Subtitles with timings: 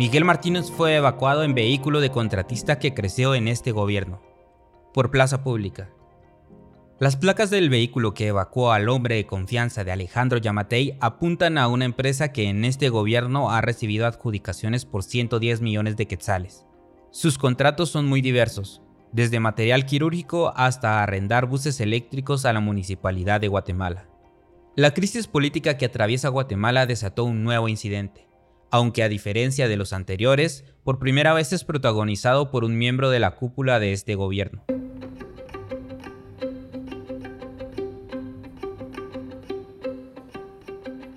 [0.00, 4.22] Miguel Martínez fue evacuado en vehículo de contratista que creció en este gobierno,
[4.94, 5.90] por plaza pública.
[6.98, 11.68] Las placas del vehículo que evacuó al hombre de confianza de Alejandro Yamatei apuntan a
[11.68, 16.64] una empresa que en este gobierno ha recibido adjudicaciones por 110 millones de quetzales.
[17.10, 18.80] Sus contratos son muy diversos,
[19.12, 24.09] desde material quirúrgico hasta arrendar buses eléctricos a la municipalidad de Guatemala.
[24.80, 28.26] La crisis política que atraviesa Guatemala desató un nuevo incidente
[28.70, 33.18] aunque a diferencia de los anteriores, por primera vez es protagonizado por un miembro de
[33.18, 34.64] la cúpula de este gobierno.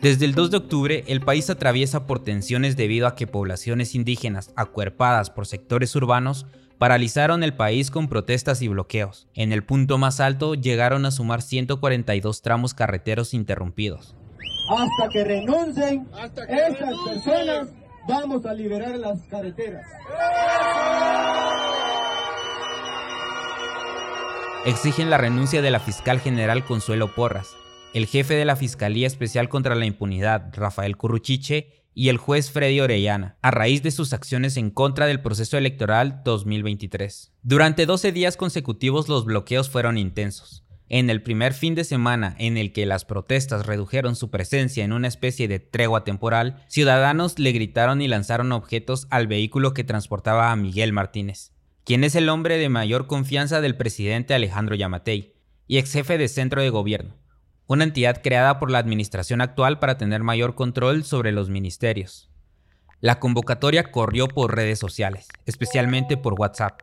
[0.00, 4.52] Desde el 2 de octubre, el país atraviesa por tensiones debido a que poblaciones indígenas,
[4.56, 6.46] acuerpadas por sectores urbanos,
[6.82, 9.28] paralizaron el país con protestas y bloqueos.
[9.34, 14.16] En el punto más alto llegaron a sumar 142 tramos carreteros interrumpidos
[14.68, 16.08] hasta que renuncien
[16.48, 17.68] estas personas,
[18.08, 19.86] vamos a liberar las carreteras.
[24.64, 27.54] Exigen la renuncia de la fiscal general Consuelo Porras,
[27.92, 32.80] el jefe de la Fiscalía Especial contra la Impunidad, Rafael Curruchiche, y el juez Freddy
[32.80, 37.32] Orellana, a raíz de sus acciones en contra del proceso electoral 2023.
[37.42, 40.64] Durante 12 días consecutivos los bloqueos fueron intensos.
[40.88, 44.92] En el primer fin de semana en el que las protestas redujeron su presencia en
[44.92, 50.50] una especie de tregua temporal, ciudadanos le gritaron y lanzaron objetos al vehículo que transportaba
[50.50, 51.52] a Miguel Martínez,
[51.84, 55.34] quien es el hombre de mayor confianza del presidente Alejandro Yamatei
[55.66, 57.16] y ex jefe de centro de gobierno,
[57.66, 62.30] una entidad creada por la administración actual para tener mayor control sobre los ministerios.
[63.00, 66.82] La convocatoria corrió por redes sociales, especialmente por WhatsApp,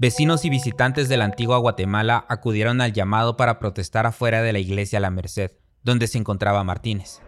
[0.00, 4.58] Vecinos y visitantes de la antigua Guatemala acudieron al llamado para protestar afuera de la
[4.58, 5.50] iglesia La Merced,
[5.82, 7.20] donde se encontraba Martínez.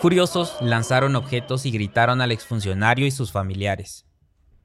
[0.00, 4.06] Furiosos, lanzaron objetos y gritaron al exfuncionario y sus familiares.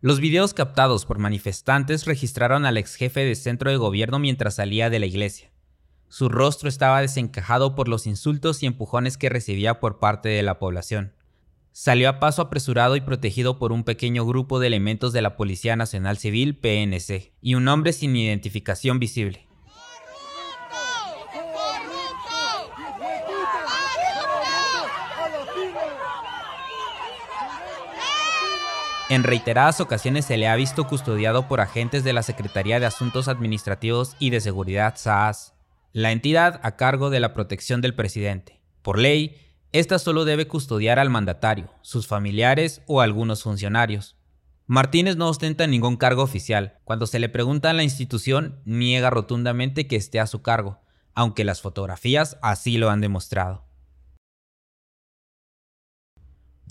[0.01, 4.89] Los videos captados por manifestantes registraron al ex jefe de centro de gobierno mientras salía
[4.89, 5.51] de la iglesia.
[6.07, 10.57] Su rostro estaba desencajado por los insultos y empujones que recibía por parte de la
[10.57, 11.13] población
[11.71, 15.75] salió a paso apresurado y protegido por un pequeño grupo de elementos de la Policía
[15.75, 19.48] Nacional Civil PNC y un hombre sin identificación visible.
[29.09, 33.27] En reiteradas ocasiones se le ha visto custodiado por agentes de la Secretaría de Asuntos
[33.27, 35.55] Administrativos y de Seguridad SAAS,
[35.93, 38.61] la entidad a cargo de la protección del presidente.
[38.83, 39.35] Por ley,
[39.71, 44.15] esta solo debe custodiar al mandatario, sus familiares o algunos funcionarios.
[44.67, 46.77] Martínez no ostenta ningún cargo oficial.
[46.83, 50.81] Cuando se le pregunta a la institución, niega rotundamente que esté a su cargo,
[51.15, 53.68] aunque las fotografías así lo han demostrado.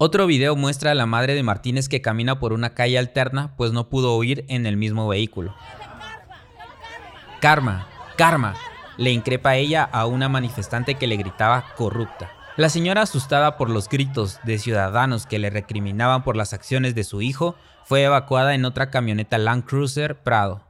[0.01, 3.73] Otro video muestra a la madre de Martínez que camina por una calle alterna pues
[3.73, 5.57] no pudo huir en el mismo vehículo.
[7.41, 8.55] Karma, karma,
[8.97, 12.31] le increpa ella a una manifestante que le gritaba corrupta.
[12.57, 17.03] La señora, asustada por los gritos de ciudadanos que le recriminaban por las acciones de
[17.03, 20.63] su hijo, fue evacuada en otra camioneta Land Cruiser Prado,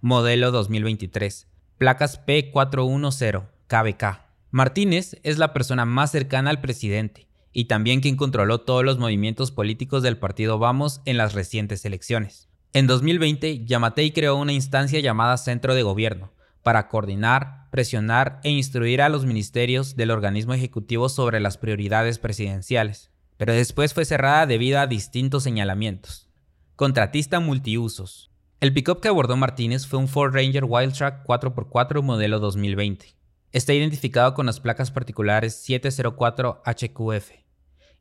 [0.00, 4.20] modelo 2023, placas P410 KBK.
[4.52, 7.25] Martínez es la persona más cercana al presidente
[7.58, 12.50] y también quien controló todos los movimientos políticos del partido Vamos en las recientes elecciones.
[12.74, 19.00] En 2020, Yamatei creó una instancia llamada Centro de Gobierno para coordinar, presionar e instruir
[19.00, 24.78] a los ministerios del organismo ejecutivo sobre las prioridades presidenciales, pero después fue cerrada debido
[24.78, 26.28] a distintos señalamientos.
[26.74, 28.30] Contratista multiusos.
[28.60, 33.16] El pickup que abordó Martínez fue un Ford Ranger Wildtrak 4x4 modelo 2020.
[33.52, 37.45] Está identificado con las placas particulares 704HQF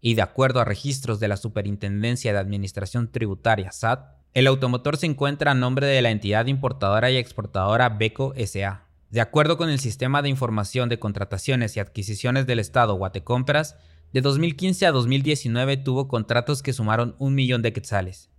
[0.06, 4.06] y de acuerdo a registros de la Superintendencia de Administración Tributaria SAT,
[4.36, 8.86] el automotor se encuentra a nombre de la entidad importadora y exportadora Beco SA.
[9.10, 13.78] De acuerdo con el Sistema de Información de Contrataciones y Adquisiciones del Estado Guatecompras,
[14.14, 18.30] de 2015 a 2019 tuvo contratos que sumaron un millón de quetzales.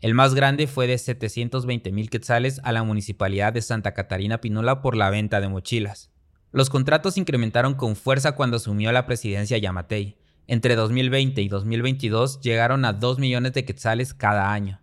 [0.00, 4.82] El más grande fue de 720 mil quetzales a la Municipalidad de Santa Catarina Pinola
[4.82, 6.10] por la venta de mochilas.
[6.50, 10.16] Los contratos incrementaron con fuerza cuando asumió la presidencia Yamatei.
[10.52, 14.82] Entre 2020 y 2022 llegaron a 2 millones de quetzales cada año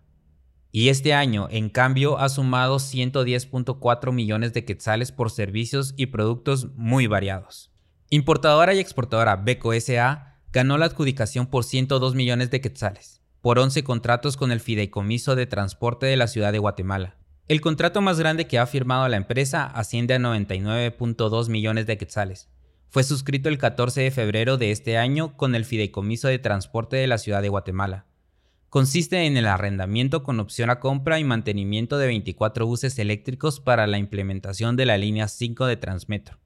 [0.71, 6.69] y este año, en cambio, ha sumado 110.4 millones de quetzales por servicios y productos
[6.74, 7.71] muy variados.
[8.10, 13.83] Importadora y exportadora Beco SA ganó la adjudicación por 102 millones de quetzales, por 11
[13.83, 17.18] contratos con el Fideicomiso de Transporte de la Ciudad de Guatemala.
[17.48, 22.50] El contrato más grande que ha firmado la empresa asciende a 99.2 millones de quetzales.
[22.91, 27.06] Fue suscrito el 14 de febrero de este año con el Fideicomiso de Transporte de
[27.06, 28.07] la Ciudad de Guatemala.
[28.69, 33.86] Consiste en el arrendamiento con opción a compra y mantenimiento de 24 buses eléctricos para
[33.86, 36.39] la implementación de la línea 5 de Transmetro.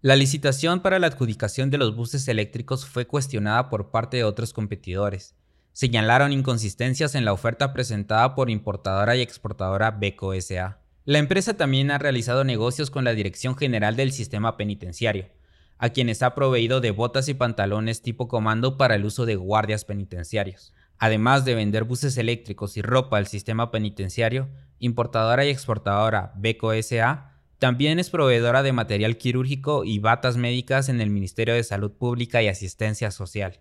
[0.00, 4.52] La licitación para la adjudicación de los buses eléctricos fue cuestionada por parte de otros
[4.52, 5.36] competidores,
[5.72, 10.80] señalaron inconsistencias en la oferta presentada por importadora y exportadora Beco SA.
[11.04, 15.35] La empresa también ha realizado negocios con la Dirección General del Sistema Penitenciario,
[15.78, 19.84] a quienes ha proveído de botas y pantalones tipo comando para el uso de guardias
[19.84, 20.72] penitenciarios.
[20.98, 27.32] Además de vender buses eléctricos y ropa al sistema penitenciario, importadora y exportadora Beco SA
[27.58, 32.42] también es proveedora de material quirúrgico y batas médicas en el Ministerio de Salud Pública
[32.42, 33.60] y Asistencia Social.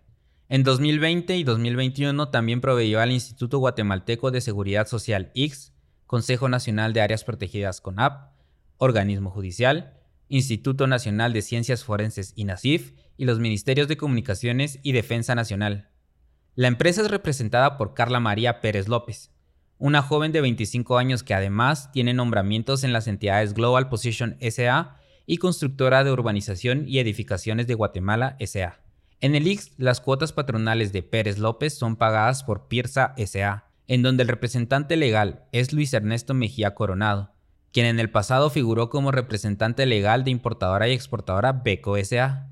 [0.50, 5.74] En 2020 y 2021 también proveyó al Instituto Guatemalteco de Seguridad Social IX,
[6.06, 8.32] Consejo Nacional de Áreas Protegidas CONAP,
[8.78, 9.94] Organismo Judicial,
[10.30, 15.90] Instituto Nacional de Ciencias Forenses INASIF y los Ministerios de Comunicaciones y Defensa Nacional.
[16.56, 19.32] La empresa es representada por Carla María Pérez López,
[19.78, 24.98] una joven de 25 años que además tiene nombramientos en las entidades Global Position SA
[25.26, 28.80] y Constructora de Urbanización y Edificaciones de Guatemala SA.
[29.22, 34.02] En el IX, las cuotas patronales de Pérez López son pagadas por Pierza S.A., en
[34.02, 37.35] donde el representante legal es Luis Ernesto Mejía Coronado,
[37.76, 42.48] quien en el pasado figuró como representante legal de importadora y exportadora Beco S.A.